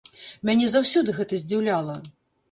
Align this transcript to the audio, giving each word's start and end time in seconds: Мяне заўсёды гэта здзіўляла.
Мяне 0.49 0.69
заўсёды 0.75 1.13
гэта 1.17 1.39
здзіўляла. 1.41 1.99